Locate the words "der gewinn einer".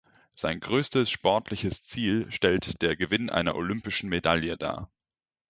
2.81-3.53